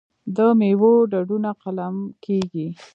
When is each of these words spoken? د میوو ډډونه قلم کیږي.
د 0.35 0.37
میوو 0.59 0.91
ډډونه 1.11 1.51
قلم 1.61 1.95
کیږي. 2.25 2.67